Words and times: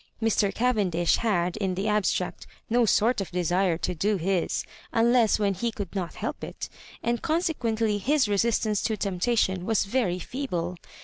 Mr. 0.19 0.51
Cavendish 0.51 1.17
had 1.17 1.57
in 1.57 1.75
the 1.75 1.87
abstract 1.87 2.47
no 2.71 2.87
sort 2.87 3.21
of 3.21 3.29
desire 3.29 3.77
to 3.77 3.93
do 3.93 4.17
his 4.17 4.65
unless 4.91 5.37
when 5.37 5.53
he 5.53 5.71
could 5.71 5.93
not 5.93 6.15
help 6.15 6.43
it, 6.43 6.69
and 7.03 7.21
consequently 7.21 7.99
his 7.99 8.27
resistance 8.27 8.81
to 8.81 8.97
temptation 8.97 9.63
was 9.63 9.83
very 9.85 10.17
feeble. 10.17 10.75